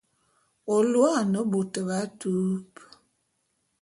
[0.73, 2.79] Ô lôô ane bôt b'atupe.